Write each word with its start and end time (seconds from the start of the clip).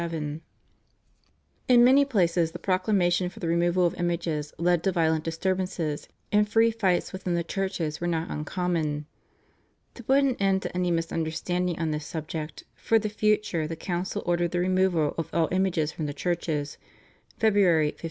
In 0.01 0.41
many 1.83 2.05
places 2.05 2.53
the 2.53 2.57
proclamation 2.57 3.29
for 3.29 3.39
the 3.39 3.47
removal 3.47 3.85
of 3.85 3.93
images 3.93 4.51
led 4.57 4.83
to 4.83 4.91
violent 4.91 5.23
disturbances, 5.23 6.07
and 6.31 6.49
free 6.49 6.71
fights 6.71 7.13
within 7.13 7.35
the 7.35 7.43
churches 7.43 8.01
were 8.01 8.07
not 8.07 8.31
uncommon. 8.31 9.05
To 9.93 10.03
put 10.03 10.23
an 10.23 10.37
end 10.37 10.63
to 10.63 10.73
any 10.75 10.89
misunderstanding 10.89 11.77
on 11.77 11.91
this 11.91 12.07
subject 12.07 12.63
for 12.73 12.97
the 12.97 13.09
future 13.09 13.67
the 13.67 13.75
council 13.75 14.23
ordered 14.25 14.49
the 14.49 14.59
removal 14.59 15.13
of 15.19 15.29
all 15.33 15.49
images 15.51 15.91
from 15.91 16.07
the 16.07 16.15
churches 16.15 16.79
(Feb. 17.39 17.53
1548). 17.53 17.99